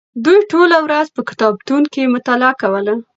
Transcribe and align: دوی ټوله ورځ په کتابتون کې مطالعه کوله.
دوی 0.25 0.39
ټوله 0.51 0.77
ورځ 0.85 1.07
په 1.15 1.21
کتابتون 1.29 1.83
کې 1.93 2.11
مطالعه 2.15 2.53
کوله. 2.61 2.93